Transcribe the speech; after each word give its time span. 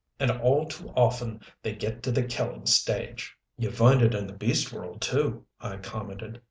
And 0.19 0.31
all 0.31 0.65
too 0.65 0.89
often 0.95 1.41
they 1.61 1.75
get 1.75 2.01
to 2.01 2.11
the 2.11 2.23
killing 2.23 2.65
stage." 2.65 3.37
"You 3.55 3.69
find 3.69 4.01
it 4.01 4.15
in 4.15 4.25
the 4.25 4.33
beast 4.33 4.73
world, 4.73 4.99
too," 4.99 5.45
I 5.59 5.77
commented. 5.77 6.39